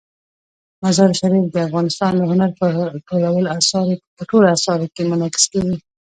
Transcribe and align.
مزارشریف 0.83 1.45
د 1.51 1.55
افغانستان 1.67 2.11
د 2.17 2.21
هنر 2.31 2.51
په 3.07 3.15
ټولو 4.29 4.47
اثارو 4.55 4.85
کې 4.93 5.01
منعکس 5.11 5.43
کېږي. 5.51 5.77